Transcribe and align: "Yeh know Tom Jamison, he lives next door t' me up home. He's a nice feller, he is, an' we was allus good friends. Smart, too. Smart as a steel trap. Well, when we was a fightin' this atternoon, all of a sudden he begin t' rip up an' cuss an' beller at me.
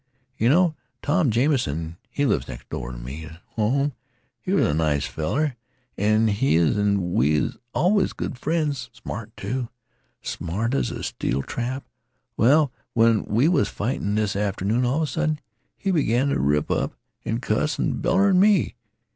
"Yeh 0.35 0.49
know 0.49 0.75
Tom 1.03 1.29
Jamison, 1.29 1.95
he 2.09 2.25
lives 2.25 2.47
next 2.47 2.67
door 2.69 2.91
t' 2.91 2.97
me 2.97 3.23
up 3.27 3.33
home. 3.49 3.93
He's 4.39 4.55
a 4.65 4.73
nice 4.73 5.05
feller, 5.05 5.57
he 5.95 6.55
is, 6.55 6.75
an' 6.75 7.13
we 7.13 7.39
was 7.39 7.57
allus 7.75 8.11
good 8.11 8.35
friends. 8.39 8.89
Smart, 8.93 9.37
too. 9.37 9.69
Smart 10.23 10.73
as 10.73 10.89
a 10.89 11.03
steel 11.03 11.43
trap. 11.43 11.87
Well, 12.35 12.71
when 12.93 13.25
we 13.25 13.47
was 13.47 13.67
a 13.67 13.71
fightin' 13.73 14.15
this 14.15 14.35
atternoon, 14.35 14.85
all 14.85 15.03
of 15.03 15.03
a 15.03 15.05
sudden 15.05 15.39
he 15.77 15.91
begin 15.91 16.29
t' 16.29 16.35
rip 16.35 16.71
up 16.71 16.95
an' 17.23 17.39
cuss 17.39 17.79
an' 17.79 18.01
beller 18.01 18.29
at 18.31 18.35
me. 18.35 18.73